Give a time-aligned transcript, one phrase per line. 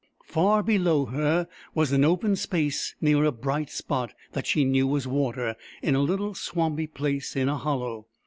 [0.25, 5.05] Far below her was an open space near a bright spot that she knew was
[5.07, 8.07] water in a little swampy place in a hollow.